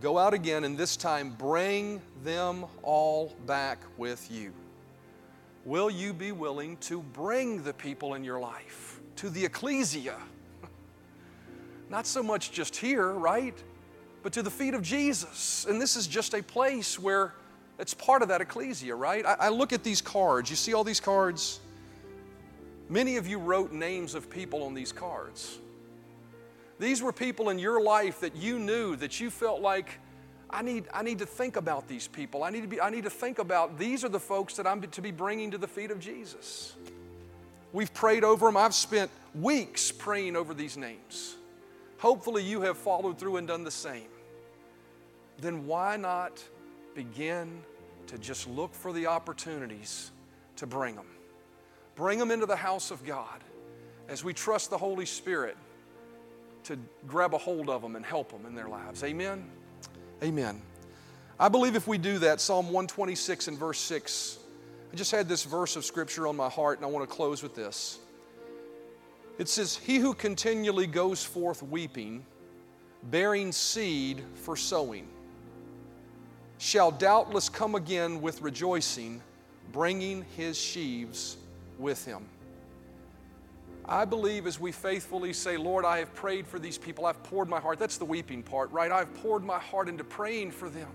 [0.00, 4.52] go out again, and this time bring them all back with you.
[5.64, 10.16] Will you be willing to bring the people in your life to the ecclesia?
[11.88, 13.56] not so much just here, right?
[14.24, 15.64] But to the feet of Jesus.
[15.68, 17.34] And this is just a place where
[17.78, 19.24] it's part of that ecclesia, right?
[19.24, 20.50] I, I look at these cards.
[20.50, 21.60] You see all these cards?
[22.88, 25.58] Many of you wrote names of people on these cards.
[26.78, 30.00] These were people in your life that you knew that you felt like
[30.50, 32.44] I need, I need to think about these people.
[32.44, 34.80] I need, to be, I need to think about these are the folks that I'm
[34.82, 36.74] to be bringing to the feet of Jesus.
[37.72, 38.56] We've prayed over them.
[38.56, 41.36] I've spent weeks praying over these names.
[41.98, 44.08] Hopefully, you have followed through and done the same.
[45.38, 46.42] Then why not
[46.94, 47.62] begin
[48.06, 50.12] to just look for the opportunities
[50.56, 51.13] to bring them?
[51.94, 53.42] Bring them into the house of God
[54.08, 55.56] as we trust the Holy Spirit
[56.64, 59.04] to grab a hold of them and help them in their lives.
[59.04, 59.44] Amen.
[60.22, 60.60] Amen.
[61.38, 64.38] I believe if we do that, Psalm 126 and verse 6,
[64.92, 67.42] I just had this verse of scripture on my heart and I want to close
[67.42, 67.98] with this.
[69.38, 72.24] It says, He who continually goes forth weeping,
[73.04, 75.08] bearing seed for sowing,
[76.58, 79.20] shall doubtless come again with rejoicing,
[79.72, 81.36] bringing his sheaves
[81.78, 82.26] with him.
[83.86, 87.48] I believe as we faithfully say, Lord, I have prayed for these people, I've poured
[87.48, 87.78] my heart.
[87.78, 88.90] That's the weeping part, right?
[88.90, 90.88] I've poured my heart into praying for them.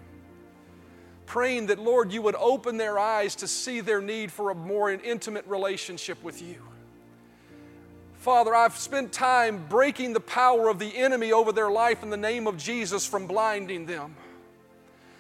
[1.28, 4.90] Praying that, Lord, you would open their eyes to see their need for a more
[4.90, 6.56] intimate relationship with you.
[8.16, 12.18] Father, I've spent time breaking the power of the enemy over their life in the
[12.18, 14.16] name of Jesus from blinding them.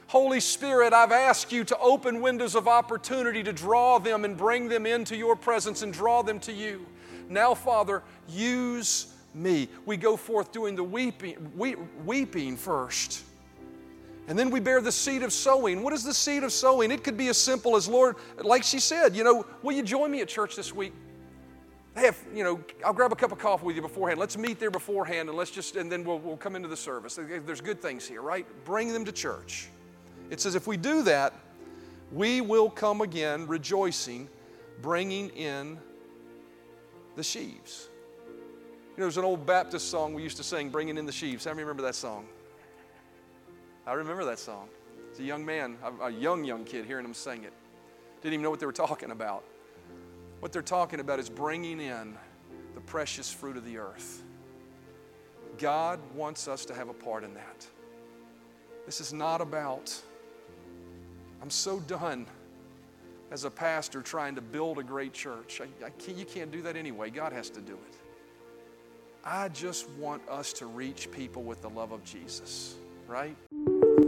[0.09, 4.67] Holy Spirit, I've asked you to open windows of opportunity to draw them and bring
[4.67, 6.83] them into your presence and draw them to you.
[7.29, 9.69] Now, Father, use me.
[9.85, 11.37] We go forth doing the weeping,
[12.05, 13.23] weeping first.
[14.27, 15.83] And then we bear the seed of sowing.
[15.83, 16.89] What is the seed of sowing?
[16.89, 20.09] It could be as simple as, Lord, like she said, you know, will you join
[20.09, 20.93] me at church this week?
[21.93, 24.19] Have, you know, I'll grab a cup of coffee with you beforehand.
[24.19, 27.19] Let's meet there beforehand and let's just, and then we'll, we'll come into the service.
[27.45, 28.47] There's good things here, right?
[28.65, 29.69] Bring them to church.
[30.29, 31.33] It says if we do that,
[32.11, 34.29] we will come again rejoicing,
[34.81, 35.79] bringing in
[37.15, 37.89] the sheaves.
[38.99, 41.45] You know, there's an old Baptist song we used to sing, Bringing in the Sheaves.
[41.45, 42.27] How many remember that song?
[43.87, 44.67] I remember that song.
[45.09, 47.53] It's a young man, a young, young kid hearing them sing it.
[48.21, 49.45] Didn't even know what they were talking about.
[50.41, 52.17] What they're talking about is bringing in
[52.75, 54.21] the precious fruit of the earth.
[55.57, 57.67] God wants us to have a part in that.
[58.85, 59.97] This is not about,
[61.41, 62.25] I'm so done
[63.31, 65.61] as a pastor trying to build a great church.
[65.61, 67.09] I, I can't, you can't do that anyway.
[67.09, 67.95] God has to do it.
[69.23, 72.75] I just want us to reach people with the love of Jesus,
[73.07, 73.35] right?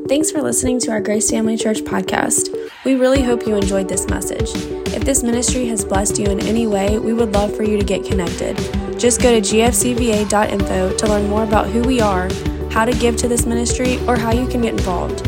[0.08, 2.56] Thanks for listening to our Grace Family Church podcast.
[2.86, 4.50] We really hope you enjoyed this message.
[4.94, 7.86] If this ministry has blessed you in any way, we would love for you to
[7.86, 8.58] get connected.
[9.00, 12.30] Just go to gfcva.info to learn more about who we are,
[12.72, 15.28] how to give to this ministry, or how you can get involved.